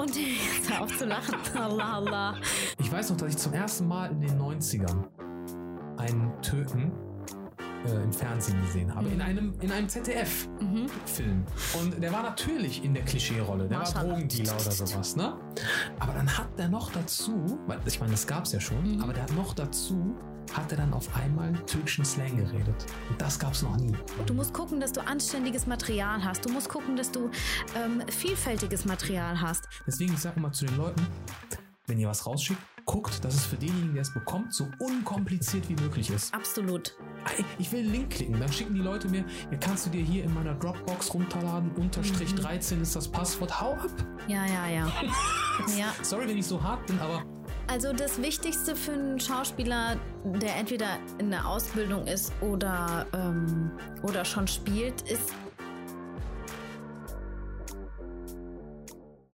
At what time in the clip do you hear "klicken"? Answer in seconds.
38.10-38.38